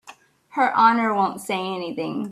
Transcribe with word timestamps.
Her 0.53 0.73
Honor 0.75 1.13
won't 1.13 1.41
say 1.41 1.59
anything. 1.59 2.29